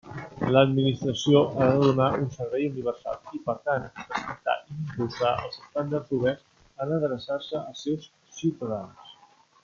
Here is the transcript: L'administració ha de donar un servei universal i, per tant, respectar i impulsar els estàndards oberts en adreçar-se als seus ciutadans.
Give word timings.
L'administració 0.53 1.41
ha 1.41 1.65
de 1.73 1.81
donar 1.81 2.07
un 2.21 2.29
servei 2.37 2.63
universal 2.69 3.19
i, 3.39 3.41
per 3.49 3.55
tant, 3.67 3.85
respectar 4.05 4.55
i 4.61 4.73
impulsar 4.77 5.33
els 5.43 5.59
estàndards 5.65 6.15
oberts 6.17 6.81
en 6.87 6.95
adreçar-se 6.97 7.59
als 7.61 7.85
seus 7.89 8.09
ciutadans. 8.39 9.13